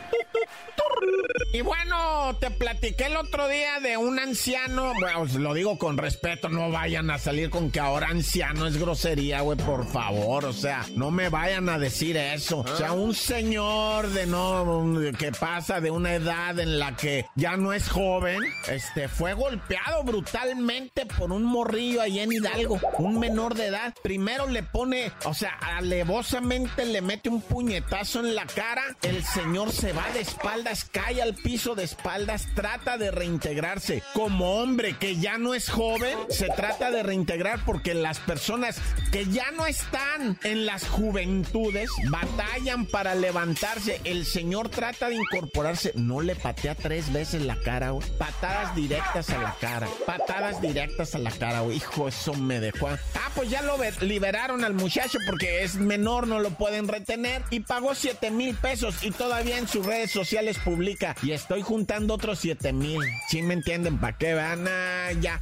Y 1.53 1.63
bueno, 1.63 2.37
te 2.41 2.51
platiqué 2.51 3.07
el 3.07 3.17
otro 3.17 3.49
día 3.49 3.81
de 3.81 3.97
un 3.97 4.19
anciano, 4.19 4.93
bueno, 5.01 5.25
lo 5.39 5.55
digo 5.55 5.79
con 5.79 5.97
respeto, 5.97 6.49
no 6.49 6.71
vayan 6.71 7.11
a 7.11 7.19
salir 7.19 7.51
con 7.51 7.71
que 7.71 7.81
ahora 7.81 8.09
anciano 8.09 8.67
es 8.67 8.77
grosería, 8.77 9.41
güey, 9.41 9.57
por 9.59 9.87
favor, 9.87 10.45
o 10.45 10.53
sea, 10.53 10.85
no 10.95 11.11
me 11.11 11.29
vayan 11.29 11.69
a 11.69 11.79
decir 11.79 12.17
eso. 12.17 12.59
O 12.59 12.77
sea, 12.77 12.93
un 12.93 13.15
señor 13.15 14.09
de 14.09 14.27
no, 14.27 14.95
que 15.19 15.33
pasa 15.33 15.81
de 15.81 15.91
una 15.91 16.15
edad 16.15 16.59
en 16.59 16.79
la 16.79 16.97
que 16.97 17.27
ya 17.35 17.57
no 17.57 17.73
es 17.73 17.89
joven, 17.89 18.41
este, 18.69 19.09
fue 19.09 19.35
golpeado 19.35 20.03
brutalmente 20.05 21.07
por 21.07 21.33
un 21.33 21.45
morrillo 21.45 22.03
ahí 22.03 22.19
en 22.21 22.33
Hidalgo, 22.33 22.81
un 22.99 23.19
menor 23.19 23.55
de 23.55 23.67
edad. 23.67 23.95
Primero 24.03 24.47
le 24.47 24.63
pone, 24.63 25.13
o 25.25 25.35
sea, 25.35 25.59
alevosamente 25.77 26.85
le 26.85 27.01
mete 27.01 27.29
un 27.29 27.41
puñetazo 27.41 28.21
en 28.21 28.35
la 28.35 28.47
cara, 28.47 28.83
el 29.03 29.25
señor 29.25 29.73
se 29.73 29.93
va 29.93 30.07
de 30.13 30.21
espaldas, 30.21 30.85
cae 30.85 31.23
al 31.29 31.35
piso 31.35 31.75
de 31.75 31.85
espaldas, 31.85 32.47
trata 32.55 32.97
de 32.97 33.11
reintegrarse. 33.11 34.03
Como 34.15 34.63
hombre 34.63 34.97
que 34.97 35.17
ya 35.17 35.37
no 35.37 35.53
es 35.53 35.69
joven, 35.69 36.17
se 36.31 36.49
trata 36.49 36.91
de 36.91 37.03
reintegrar 37.03 37.63
porque 37.67 37.93
las 37.93 38.19
personas 38.19 38.81
que 39.13 39.27
ya 39.27 39.51
no 39.51 39.67
están 39.67 40.39
en 40.43 40.65
las 40.65 40.89
juventudes 40.89 41.91
batallan 42.09 42.87
para 42.87 43.15
levantarse. 43.15 44.01
El 44.05 44.25
señor 44.25 44.71
trata 44.71 45.11
de 45.11 45.17
incorporarse, 45.17 45.93
no 45.97 46.23
le 46.23 46.35
patea 46.35 46.75
tres 46.75 47.13
veces 47.13 47.43
la 47.43 47.57
cara. 47.57 47.93
Patadas 48.19 48.75
directas 48.75 49.29
a 49.31 49.39
la 49.39 49.55
cara, 49.61 49.87
patadas 50.07 50.63
directas 50.63 51.15
a 51.15 51.19
la 51.19 51.31
cara, 51.31 51.61
güey. 51.61 51.77
Hijo, 51.77 52.09
eso 52.09 52.33
me 52.35 52.59
dejó. 52.59 52.89
Ah, 52.89 53.31
pues 53.35 53.51
ya 53.51 53.61
lo 53.63 53.77
liberaron 54.01 54.65
al 54.65 54.73
muchacho 54.73 55.19
porque 55.27 55.63
es 55.63 55.75
menor, 55.75 56.27
no 56.27 56.41
lo 56.41 56.51
pueden 56.51 56.89
retener 56.89 57.43
y 57.51 57.61
pagó 57.61 57.95
7 57.95 58.31
mil 58.31 58.55
pesos 58.57 59.03
y 59.03 59.11
todavía 59.11 59.59
en 59.59 59.69
sus 59.69 59.85
redes 59.85 60.11
sociales 60.11 60.59
publica 60.59 61.15
y 61.23 61.33
estoy 61.33 61.63
juntando 61.63 62.15
otros 62.15 62.39
7 62.39 62.73
mil. 62.73 63.01
¿Sí 63.29 63.43
me 63.43 63.55
entienden? 63.55 63.99
¿Para 63.99 64.17
qué 64.17 64.35
van? 64.35 64.67
Ah, 64.69 65.13
ya. 65.21 65.41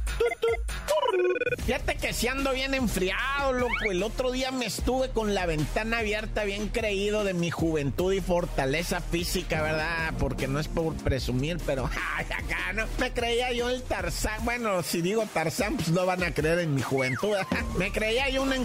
Fíjate 1.65 1.95
que 1.95 2.13
si 2.13 2.27
ando 2.27 2.51
bien 2.53 2.73
enfriado, 2.73 3.53
loco. 3.53 3.91
El 3.91 4.03
otro 4.03 4.31
día 4.31 4.51
me 4.51 4.65
estuve 4.65 5.09
con 5.09 5.33
la 5.33 5.45
ventana 5.45 5.99
abierta, 5.99 6.43
bien 6.43 6.69
creído 6.69 7.23
de 7.23 7.33
mi 7.33 7.51
juventud 7.51 8.13
y 8.13 8.21
fortaleza 8.21 9.01
física, 9.01 9.61
¿verdad? 9.61 10.13
Porque 10.17 10.47
no 10.47 10.59
es 10.59 10.67
por 10.67 10.93
presumir, 10.95 11.57
pero 11.65 11.89
ay, 12.15 12.25
acá 12.25 12.73
no. 12.73 12.85
Me 12.99 13.11
creía 13.11 13.51
yo 13.51 13.69
el 13.69 13.83
Tarzán. 13.83 14.45
Bueno, 14.45 14.81
si 14.83 15.01
digo 15.01 15.25
Tarzán, 15.33 15.75
pues 15.75 15.89
no 15.89 16.05
van 16.05 16.23
a 16.23 16.33
creer 16.33 16.59
en 16.59 16.73
mi 16.73 16.81
juventud. 16.81 17.35
me 17.77 17.91
creía 17.91 18.29
yo 18.29 18.43
una 18.43 18.55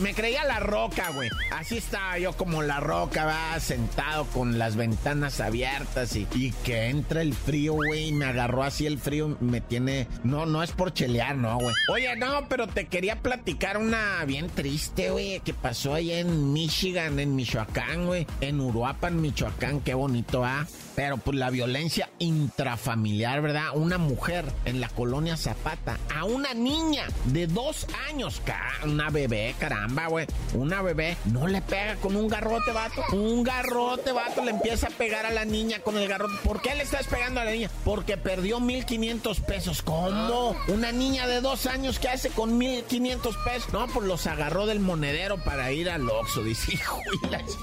Me 0.00 0.14
creía 0.14 0.44
la 0.44 0.60
roca, 0.60 1.10
güey. 1.10 1.30
Así 1.52 1.78
estaba 1.78 2.18
yo 2.18 2.32
como 2.34 2.62
la 2.62 2.80
roca, 2.80 3.24
va 3.24 3.58
sentado 3.60 4.26
con 4.26 4.58
las 4.58 4.76
ventanas 4.76 5.40
abiertas 5.40 6.14
y 6.14 6.26
que 6.64 6.88
entra 6.88 7.22
el 7.22 7.34
frío, 7.34 7.74
güey. 7.74 8.12
Me 8.12 8.24
agarró 8.24 8.62
así 8.62 8.86
el 8.86 8.98
frío. 8.98 9.36
Me 9.40 9.60
tiene. 9.60 10.06
No, 10.24 10.46
no 10.46 10.62
es 10.62 10.72
por 10.72 10.92
chelear, 10.92 11.36
no, 11.36 11.58
güey. 11.58 11.74
Oye, 11.92 12.16
no, 12.16 12.48
pero 12.48 12.66
te 12.66 12.86
quería 12.86 13.16
platicar 13.16 13.78
una 13.78 14.24
bien 14.24 14.48
triste, 14.48 15.10
güey, 15.10 15.40
que 15.40 15.54
pasó 15.54 15.94
allá 15.94 16.18
en 16.20 16.52
Michigan, 16.52 17.18
en 17.18 17.36
Michoacán, 17.36 18.06
güey. 18.06 18.26
En 18.40 18.60
Uruapan, 18.60 19.20
Michoacán, 19.20 19.80
qué 19.80 19.94
bonito, 19.94 20.44
¿ah? 20.44 20.66
Pero 20.96 21.16
pues 21.16 21.36
la 21.38 21.50
violencia 21.50 22.10
intrafamiliar, 22.18 23.40
¿verdad? 23.40 23.68
Una 23.74 23.96
mujer 23.96 24.44
en 24.64 24.80
la 24.80 24.88
colonia 24.88 25.36
Zapata, 25.36 25.98
a 26.14 26.24
una 26.24 26.52
niña 26.52 27.06
de 27.26 27.46
dos 27.46 27.86
años, 28.08 28.42
una 28.84 29.10
bebé, 29.10 29.54
caramba, 29.58 30.08
güey. 30.08 30.26
Una 30.54 30.82
bebé 30.82 31.16
no 31.26 31.46
le 31.46 31.62
pega 31.62 31.96
con 31.96 32.16
un 32.16 32.28
garrote, 32.28 32.72
vato. 32.72 33.02
Un 33.12 33.42
garrote, 33.42 34.12
vato, 34.12 34.44
le 34.44 34.50
empieza 34.50 34.88
a 34.88 34.90
pegar 34.90 35.26
a 35.26 35.30
la 35.30 35.44
niña 35.44 35.80
con 35.80 35.96
el 35.96 36.08
garrote. 36.08 36.34
¿Por 36.44 36.60
qué 36.62 36.74
le 36.74 36.82
estás 36.82 37.06
pegando 37.06 37.40
a 37.40 37.44
la 37.44 37.52
niña? 37.52 37.70
Porque 37.84 38.16
perdió 38.16 38.60
1500 38.60 39.40
pesos. 39.40 39.82
¿Cómo? 39.82 40.56
Una 40.68 40.92
niña 40.92 41.26
de 41.26 41.40
dos 41.40 41.66
años, 41.66 41.98
¿qué 41.98 42.08
hace 42.08 42.30
con 42.30 42.58
1500 42.58 43.36
pesos? 43.38 43.72
No, 43.72 43.86
pues 43.88 44.06
los 44.06 44.26
agarró 44.26 44.66
del 44.66 44.80
monedero 44.80 45.38
para 45.44 45.72
ir 45.72 45.90
al 45.90 46.08
Oxxo. 46.08 46.42
Dice, 46.42 46.74
hijo, 46.74 47.00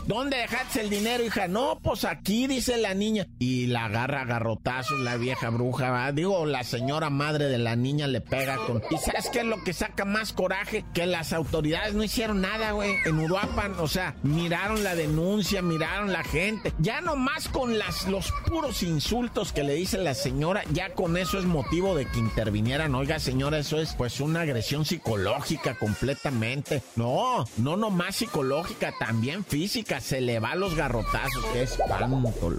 ¿dónde 0.05 0.38
dejaste 0.38 0.81
el 0.81 0.89
dinero, 0.89 1.24
hija? 1.24 1.48
No, 1.48 1.79
pues 1.81 2.05
aquí, 2.05 2.48
dice 2.48 2.77
la 2.77 2.93
niña 2.93 3.27
y 3.39 3.67
la 3.67 3.86
agarra 3.86 4.22
a 4.22 4.25
garrotazos 4.25 5.00
la 5.00 5.17
vieja 5.17 5.50
bruja. 5.50 6.12
Digo, 6.12 6.46
la 6.46 6.63
señora 6.63 7.10
madre 7.10 7.46
de 7.46 7.57
la 7.57 7.75
niña 7.75 8.07
le 8.07 8.22
pega 8.22 8.57
con... 8.57 8.81
¿Y 8.89 8.98
sabes 8.98 9.29
qué 9.31 9.39
es 9.39 9.46
lo 9.46 9.63
que 9.63 9.74
saca 9.74 10.05
más 10.05 10.34
coraje? 10.34 10.86
Que 10.93 11.05
las 11.05 11.34
autoridades 11.34 11.93
no 11.93 12.03
hicieron 12.03 12.41
nada, 12.41 12.72
güey, 12.72 12.96
en 13.05 13.19
Uruapan, 13.19 13.75
o 13.79 13.88
sea, 13.88 14.15
miraron 14.24 14.84
la 14.84 14.96
denuncia, 14.96 15.62
miraron 15.62 16.12
la 16.12 16.24
gente, 16.24 16.74
ya 16.79 17.01
nomás 17.01 17.50
con 17.50 17.77
las, 17.77 18.07
los 18.07 18.31
puros 18.48 18.66
insultos 18.83 19.53
que 19.53 19.63
le 19.63 19.75
dice 19.75 19.97
la 19.97 20.13
señora, 20.13 20.63
ya 20.74 20.93
con 20.93 21.15
eso 21.17 21.39
es 21.39 21.45
motivo 21.45 21.95
de 21.95 22.05
que 22.05 22.19
intervinieran, 22.19 22.93
oiga 22.95 23.17
señora, 23.19 23.59
eso 23.59 23.79
es 23.79 23.93
pues 23.93 24.19
una 24.19 24.41
agresión 24.41 24.83
psicológica 24.83 25.77
completamente, 25.77 26.83
no, 26.95 27.45
no 27.57 27.77
nomás 27.77 28.17
psicológica, 28.17 28.93
también 29.00 29.45
física, 29.45 30.01
se 30.01 30.19
le 30.19 30.39
va 30.39 30.55
los 30.55 30.75
garrotazos, 30.75 31.45
qué 31.53 31.63
espanto. 31.63 32.57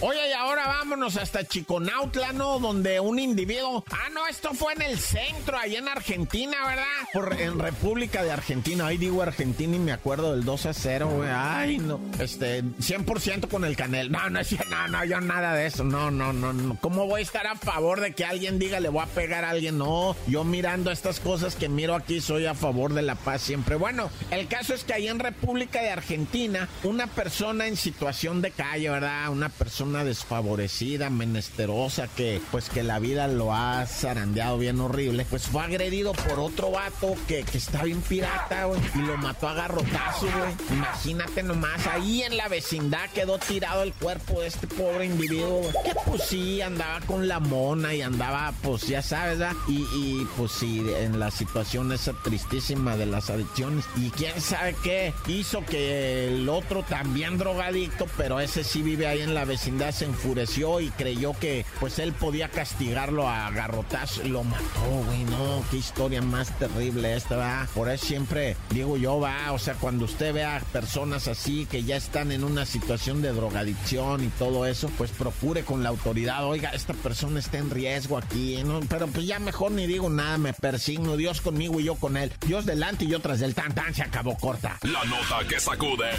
Oye, 0.00 0.30
y 0.30 0.32
ahora 0.32 0.66
vámonos 0.66 1.16
hasta 1.16 1.44
Chiconautla, 1.44 2.32
¿no? 2.32 2.58
Donde 2.58 2.98
un 3.00 3.18
individuo. 3.18 3.84
Ah, 3.90 4.08
no, 4.12 4.26
esto 4.26 4.52
fue 4.52 4.72
en 4.72 4.82
el 4.82 4.98
centro, 4.98 5.56
allá 5.56 5.78
en 5.78 5.88
Argentina, 5.88 6.56
¿verdad? 6.66 6.84
Por, 7.12 7.40
en 7.40 7.58
República 7.58 8.22
de 8.22 8.32
Argentina. 8.32 8.86
Ahí 8.86 8.98
digo 8.98 9.22
Argentina 9.22 9.76
y 9.76 9.78
me 9.78 9.92
acuerdo 9.92 10.32
del 10.32 10.44
2 10.44 10.66
a 10.66 10.74
0, 10.74 11.08
güey. 11.08 11.30
Ay, 11.32 11.78
no. 11.78 12.00
Este, 12.18 12.62
100% 12.62 13.48
con 13.48 13.64
el 13.64 13.76
canel. 13.76 14.10
No, 14.10 14.28
no, 14.28 14.40
no, 14.70 14.88
no, 14.88 15.04
yo 15.04 15.20
nada 15.20 15.54
de 15.54 15.66
eso. 15.66 15.84
No, 15.84 16.10
no, 16.10 16.32
no, 16.32 16.52
no. 16.52 16.76
¿Cómo 16.80 17.06
voy 17.06 17.20
a 17.20 17.22
estar 17.24 17.46
a 17.46 17.56
favor 17.56 18.00
de 18.00 18.12
que 18.12 18.24
alguien 18.24 18.58
diga 18.58 18.80
le 18.80 18.88
voy 18.88 19.02
a 19.02 19.06
pegar 19.06 19.44
a 19.44 19.50
alguien? 19.50 19.78
No, 19.78 20.16
yo 20.26 20.44
mirando 20.44 20.90
estas 20.90 21.20
cosas 21.20 21.54
que 21.54 21.68
miro 21.68 21.94
aquí 21.94 22.20
soy 22.20 22.46
a 22.46 22.54
favor 22.54 22.92
de 22.92 23.02
la 23.02 23.14
paz 23.14 23.42
siempre. 23.42 23.76
Bueno, 23.76 24.10
el 24.30 24.48
caso 24.48 24.74
es 24.74 24.84
que 24.84 24.94
ahí 24.94 25.08
en 25.08 25.18
República 25.18 25.80
de 25.80 25.90
Argentina, 25.90 26.68
una 26.82 27.06
persona 27.06 27.66
en 27.66 27.76
situación 27.76 28.42
de 28.42 28.50
calle, 28.50 28.90
¿verdad? 28.90 29.30
Una 29.32 29.48
persona 29.48 30.04
desfavorecida, 30.04 31.10
menesterosa, 31.10 32.06
que 32.08 32.40
pues 32.50 32.68
que 32.68 32.82
la 32.82 32.98
vida 32.98 33.28
lo 33.28 33.54
ha 33.54 33.86
zarandeado 33.86 34.58
bien 34.58 34.80
horrible, 34.80 35.26
pues 35.28 35.46
fue 35.46 35.62
agredido 35.62 36.12
por 36.12 36.38
otro 36.38 36.70
vato 36.70 37.14
que, 37.26 37.42
que 37.44 37.58
está 37.58 37.82
bien 37.82 38.02
pirata, 38.02 38.66
güey, 38.66 38.80
y 38.94 38.98
lo 38.98 39.16
mató 39.16 39.48
a 39.48 39.54
garrotazo, 39.54 40.26
güey. 40.26 40.54
Imagínate 40.78 41.42
nomás, 41.42 41.86
ahí 41.86 42.22
en 42.22 42.36
la 42.36 42.48
vecindad 42.48 43.08
quedó 43.14 43.38
tirado 43.38 43.82
el 43.82 43.92
cuerpo 43.94 44.40
de 44.42 44.48
este 44.48 44.66
pobre 44.66 45.06
individuo, 45.06 45.62
que 45.84 45.94
pues 46.06 46.24
sí, 46.24 46.60
andaba 46.60 47.00
con 47.00 47.26
la 47.26 47.40
mona 47.40 47.94
y 47.94 48.02
andaba, 48.02 48.52
pues 48.62 48.86
ya 48.86 49.02
sabes, 49.02 49.38
¿verdad? 49.38 49.56
Y, 49.66 49.86
y 49.94 50.28
pues 50.36 50.52
sí, 50.52 50.84
en 50.98 51.18
la 51.18 51.30
situación 51.30 51.90
esa 51.92 52.12
tristísima 52.12 52.96
de 52.96 53.06
las 53.06 53.30
adicciones. 53.30 53.84
Y 53.96 54.10
quién 54.10 54.40
sabe 54.40 54.76
qué 54.82 55.14
hizo 55.26 55.64
que 55.64 56.28
el 56.28 56.48
otro 56.48 56.82
también 56.82 57.38
drogadicto, 57.38 58.06
pero 58.16 58.40
ese 58.40 58.62
sí 58.64 58.82
vive 58.82 59.06
ahí 59.06 59.21
en 59.22 59.34
la 59.34 59.44
vecindad, 59.44 59.92
se 59.92 60.04
enfureció 60.04 60.80
y 60.80 60.90
creyó 60.90 61.32
que 61.38 61.64
pues 61.80 61.98
él 61.98 62.12
podía 62.12 62.48
castigarlo 62.48 63.28
a 63.28 63.50
garrotazo. 63.50 64.22
Lo 64.24 64.44
mató, 64.44 64.88
güey, 65.06 65.24
no, 65.24 65.64
qué 65.70 65.78
historia 65.78 66.22
más 66.22 66.56
terrible 66.58 67.16
esta, 67.16 67.36
va. 67.36 67.68
Por 67.74 67.88
eso 67.88 68.06
siempre 68.06 68.56
digo 68.70 68.96
yo, 68.96 69.20
va, 69.20 69.52
o 69.52 69.58
sea, 69.58 69.74
cuando 69.74 70.04
usted 70.04 70.32
vea 70.34 70.62
personas 70.72 71.28
así 71.28 71.66
que 71.66 71.84
ya 71.84 71.96
están 71.96 72.32
en 72.32 72.44
una 72.44 72.66
situación 72.66 73.22
de 73.22 73.32
drogadicción 73.32 74.24
y 74.24 74.28
todo 74.28 74.66
eso, 74.66 74.90
pues 74.98 75.10
procure 75.10 75.64
con 75.64 75.82
la 75.82 75.90
autoridad, 75.90 76.46
oiga, 76.46 76.70
esta 76.70 76.94
persona 76.94 77.40
está 77.40 77.58
en 77.58 77.70
riesgo 77.70 78.18
aquí, 78.18 78.62
¿no? 78.64 78.80
Pero 78.88 79.06
pues 79.08 79.26
ya 79.26 79.38
mejor 79.38 79.72
ni 79.72 79.86
digo 79.86 80.10
nada, 80.10 80.38
me 80.38 80.52
persigno, 80.52 81.16
Dios 81.16 81.40
conmigo 81.40 81.80
y 81.80 81.84
yo 81.84 81.94
con 81.96 82.16
él. 82.16 82.32
Dios 82.46 82.66
delante 82.66 83.04
y 83.04 83.08
yo 83.08 83.20
tras 83.20 83.40
del 83.40 83.54
tan 83.54 83.74
tan 83.74 83.94
se 83.94 84.02
acabó 84.02 84.36
corta. 84.36 84.78
La 84.82 85.04
nota 85.04 85.46
que 85.48 85.60
sacude. 85.60 86.10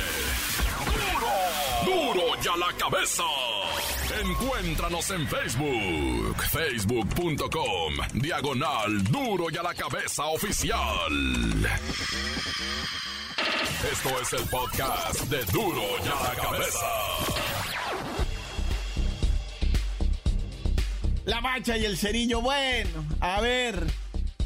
Duro 0.86 1.73
ya 2.42 2.56
la 2.58 2.74
cabeza. 2.78 3.24
Encuéntranos 4.22 5.10
en 5.12 5.28
Facebook, 5.28 6.36
facebook.com, 6.52 7.94
diagonal 8.14 9.04
Duro 9.06 9.48
y 9.50 9.58
a 9.58 9.64
la 9.64 9.74
cabeza 9.74 10.26
oficial. 10.26 11.14
Esto 13.92 14.10
es 14.22 14.34
el 14.34 14.50
podcast 14.50 15.22
de 15.30 15.44
Duro 15.46 15.84
y 16.04 16.08
a 16.08 16.34
la 16.34 16.42
cabeza. 16.42 16.88
La 21.26 21.40
bacha 21.40 21.78
y 21.78 21.86
el 21.86 21.98
cerillo, 21.98 22.42
bueno, 22.42 23.06
a 23.22 23.40
ver, 23.40 23.86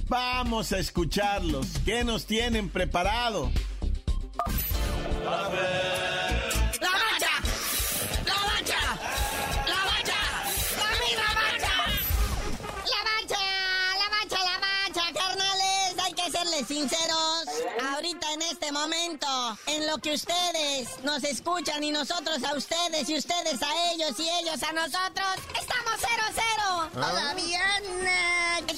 vamos 0.08 0.72
a 0.72 0.78
escucharlos. 0.78 1.68
¿Qué 1.84 2.04
nos 2.04 2.26
tienen 2.26 2.70
preparado? 2.70 3.52
A 5.26 5.50
ver. 5.50 6.17
Momento, 18.78 19.58
en 19.66 19.88
lo 19.88 19.98
que 19.98 20.14
ustedes 20.14 21.04
nos 21.04 21.24
escuchan 21.24 21.84
y 21.84 21.92
nosotros 21.92 22.44
a 22.44 22.54
ustedes 22.54 23.10
y 23.10 23.18
ustedes 23.18 23.62
a 23.64 23.92
ellos 23.92 24.20
y 24.20 24.30
ellos 24.30 24.62
a 24.62 24.72
nosotros, 24.72 25.28
estamos 25.60 25.94
0-0. 26.00 26.92
Todavía 26.92 27.64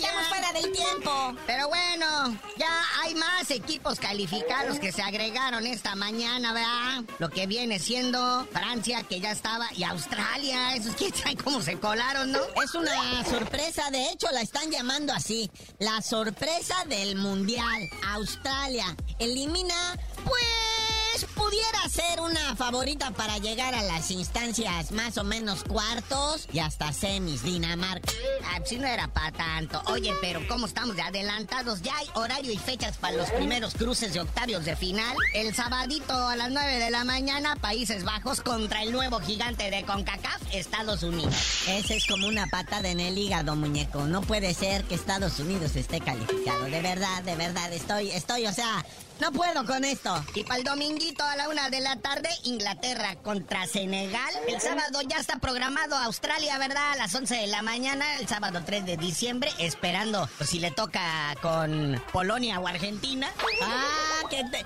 estamos 0.09 0.27
fuera 0.27 0.51
del 0.53 0.71
tiempo. 0.71 1.35
Pero 1.45 1.67
bueno, 1.67 2.39
ya 2.57 2.83
hay 3.01 3.15
más 3.15 3.49
equipos 3.51 3.99
calificados 3.99 4.79
que 4.79 4.91
se 4.91 5.01
agregaron 5.01 5.65
esta 5.65 5.95
mañana, 5.95 6.53
¿verdad? 6.53 7.03
Lo 7.19 7.29
que 7.29 7.47
viene 7.47 7.79
siendo 7.79 8.47
Francia, 8.51 9.03
que 9.03 9.19
ya 9.19 9.31
estaba, 9.31 9.67
y 9.75 9.83
Australia, 9.83 10.75
esos 10.75 10.95
quién 10.95 11.13
sabe 11.13 11.35
cómo 11.35 11.61
se 11.61 11.79
colaron, 11.79 12.31
¿no? 12.31 12.39
Es 12.63 12.73
una 12.73 13.23
sorpresa, 13.25 13.89
de 13.91 14.09
hecho 14.09 14.27
la 14.31 14.41
están 14.41 14.71
llamando 14.71 15.13
así, 15.13 15.49
la 15.79 16.01
sorpresa 16.01 16.75
del 16.87 17.15
mundial. 17.15 17.89
Australia 18.07 18.95
elimina, 19.19 19.95
pues 20.25 21.25
pudiera 21.35 21.89
ser 21.89 22.21
una 22.21 22.38
favorita 22.55 23.11
para 23.11 23.37
llegar 23.37 23.73
a 23.73 23.83
las 23.83 24.11
instancias 24.11 24.91
más 24.91 25.17
o 25.17 25.23
menos 25.23 25.63
cuartos 25.63 26.47
y 26.51 26.59
hasta 26.59 26.91
semis, 26.93 27.43
Dinamarca. 27.43 28.11
Ah, 28.45 28.59
si 28.65 28.77
no 28.77 28.87
era 28.87 29.07
para 29.07 29.31
tanto. 29.31 29.81
Oye, 29.87 30.13
pero 30.21 30.41
¿cómo 30.47 30.67
estamos 30.67 30.95
de 30.95 31.01
adelantados? 31.01 31.81
Ya 31.81 31.95
hay 31.97 32.07
horario 32.13 32.51
y 32.51 32.57
fechas 32.57 32.97
para 32.97 33.17
los 33.17 33.29
primeros 33.31 33.73
cruces 33.73 34.13
de 34.13 34.21
octavios 34.21 34.65
de 34.65 34.75
final. 34.75 35.15
El 35.33 35.53
sabadito 35.53 36.13
a 36.13 36.35
las 36.35 36.51
9 36.51 36.79
de 36.79 36.89
la 36.91 37.03
mañana, 37.03 37.55
Países 37.55 38.03
Bajos 38.03 38.41
contra 38.41 38.83
el 38.83 38.91
nuevo 38.91 39.19
gigante 39.19 39.69
de 39.69 39.83
CONCACAF, 39.83 40.41
Estados 40.53 41.03
Unidos. 41.03 41.35
Ese 41.67 41.97
es 41.97 42.07
como 42.07 42.27
una 42.27 42.47
patada 42.47 42.89
en 42.89 42.99
el 42.99 43.17
hígado, 43.17 43.55
muñeco. 43.55 44.05
No 44.05 44.21
puede 44.21 44.53
ser 44.53 44.83
que 44.85 44.95
Estados 44.95 45.39
Unidos 45.39 45.75
esté 45.75 45.99
calificado. 45.99 46.65
De 46.65 46.81
verdad, 46.81 47.23
de 47.23 47.35
verdad, 47.35 47.71
estoy, 47.73 48.11
estoy, 48.11 48.47
o 48.47 48.53
sea, 48.53 48.85
no 49.19 49.31
puedo 49.33 49.65
con 49.65 49.83
esto. 49.83 50.23
Y 50.33 50.43
para 50.43 50.59
el 50.59 50.63
dominguito 50.63 51.23
a 51.23 51.35
la 51.35 51.49
una 51.49 51.69
de 51.69 51.81
la 51.81 51.97
tarde, 51.97 52.29
Inglaterra 52.43 53.15
contra 53.15 53.67
Senegal. 53.67 54.33
El 54.47 54.59
sábado 54.61 55.01
ya 55.07 55.17
está 55.17 55.39
programado 55.39 55.95
Australia, 55.95 56.57
¿verdad? 56.57 56.91
A 56.91 56.95
las 56.95 57.13
11 57.13 57.35
de 57.35 57.47
la 57.47 57.61
mañana, 57.61 58.17
el 58.17 58.27
sábado 58.27 58.61
3 58.65 58.85
de 58.85 58.97
diciembre, 58.97 59.51
esperando 59.59 60.29
pues, 60.37 60.49
si 60.49 60.59
le 60.59 60.71
toca 60.71 61.35
con 61.41 62.01
Polonia 62.11 62.59
o 62.59 62.67
Argentina. 62.67 63.31
Ah, 63.61 64.21
que 64.29 64.39
es 64.39 64.49
que 64.49 64.59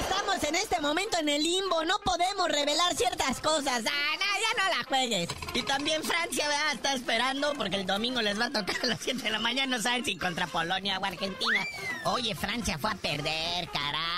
estamos 0.00 0.42
en 0.44 0.54
este 0.54 0.80
momento 0.80 1.18
en 1.18 1.28
el 1.28 1.42
limbo, 1.42 1.84
no 1.84 1.98
podemos 2.04 2.48
revelar 2.48 2.94
ciertas 2.94 3.40
cosas. 3.40 3.84
Ah, 3.86 4.16
no, 4.18 4.26
ya 4.40 4.64
no 4.64 4.78
la 4.78 4.84
juegues. 4.84 5.28
Y 5.54 5.62
también 5.62 6.02
Francia, 6.02 6.48
¿verdad? 6.48 6.74
Está 6.74 6.94
esperando 6.94 7.52
porque 7.54 7.76
el 7.76 7.86
domingo 7.86 8.20
les 8.22 8.38
va 8.38 8.46
a 8.46 8.50
tocar 8.50 8.76
a 8.82 8.86
las 8.86 9.00
7 9.00 9.22
de 9.22 9.30
la 9.30 9.38
mañana, 9.38 9.76
no 9.76 9.82
saben 9.82 10.04
si 10.04 10.16
contra 10.16 10.46
Polonia 10.46 10.98
o 10.98 11.04
Argentina. 11.04 11.64
Oye, 12.04 12.34
Francia 12.34 12.78
fue 12.78 12.90
a 12.90 12.94
perder, 12.94 13.68
caray. 13.72 14.15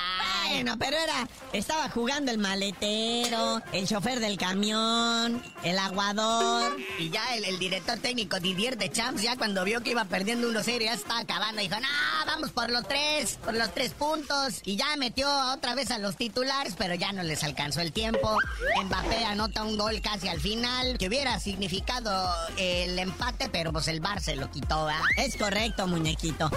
Bueno, 0.50 0.76
pero 0.78 0.96
era, 0.96 1.28
estaba 1.52 1.90
jugando 1.90 2.30
el 2.30 2.38
maletero, 2.38 3.61
el 3.72 3.87
chofer 3.87 4.18
del 4.18 4.38
camión, 4.38 5.42
el 5.62 5.78
aguador. 5.78 6.74
Y 6.98 7.11
ya 7.11 7.37
el, 7.37 7.58
director 7.58 7.98
técnico 7.98 8.40
Didier 8.40 8.78
de 8.78 8.90
Champs, 8.90 9.22
ya 9.22 9.37
cuando 9.37 9.62
vio 9.64 9.82
que 9.82 9.90
iba 9.90 10.06
perdiendo 10.06 10.50
1-0, 10.50 10.84
ya 10.84 10.94
estaba 10.94 11.20
acabando. 11.20 11.61
Dijo, 11.61 11.78
no, 11.78 11.87
vamos 12.26 12.50
por 12.50 12.70
los 12.70 12.88
tres, 12.88 13.38
por 13.44 13.54
los 13.54 13.72
tres 13.74 13.92
puntos. 13.92 14.61
Y 14.64 14.76
ya 14.76 14.96
metió 14.96 15.28
otra 15.52 15.74
vez 15.74 15.90
a 15.90 15.98
los 15.98 16.16
titulares, 16.16 16.74
pero 16.78 16.94
ya 16.94 17.12
no 17.12 17.22
les 17.22 17.44
alcanzó 17.44 17.82
el 17.82 17.92
tiempo. 17.92 18.37
Mbappé 18.84 19.24
anota 19.26 19.62
un 19.64 19.76
gol 19.76 20.00
casi 20.00 20.28
al 20.28 20.40
final, 20.40 20.96
que 20.96 21.08
hubiera 21.08 21.38
significado 21.40 22.11
el 22.56 22.98
empate, 22.98 23.50
pero 23.50 23.70
pues 23.70 23.87
el 23.88 24.00
Bar 24.00 24.20
se 24.20 24.34
lo 24.34 24.50
quitó, 24.50 24.87
¿verdad? 24.87 25.02
Es 25.18 25.37
correcto, 25.37 25.87
muñequito. 25.87 26.50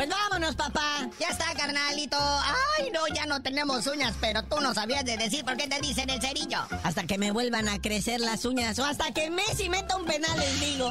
Pues 0.00 0.08
vámonos, 0.08 0.56
papá. 0.56 1.10
Ya 1.18 1.28
está, 1.28 1.52
carnalito. 1.54 2.16
Ay, 2.18 2.90
no, 2.90 3.06
ya 3.08 3.26
no 3.26 3.42
tenemos 3.42 3.86
uñas, 3.86 4.16
pero 4.18 4.42
tú 4.44 4.58
no 4.62 4.72
sabías 4.72 5.04
de 5.04 5.18
decir 5.18 5.44
por 5.44 5.58
qué 5.58 5.68
te 5.68 5.78
dicen 5.78 6.08
el 6.08 6.22
cerillo. 6.22 6.60
Hasta 6.84 7.02
que 7.06 7.18
me 7.18 7.32
vuelvan 7.32 7.68
a 7.68 7.82
crecer 7.82 8.18
las 8.18 8.46
uñas 8.46 8.78
o 8.78 8.84
hasta 8.86 9.12
que 9.12 9.28
Messi 9.28 9.68
meta 9.68 9.98
un 9.98 10.06
penal, 10.06 10.38
les 10.38 10.58
digo. 10.58 10.90